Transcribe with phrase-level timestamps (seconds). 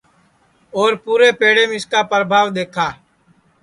[0.77, 2.87] اور پُورے پیڑیم اِس کا پربھاو دؔیکھا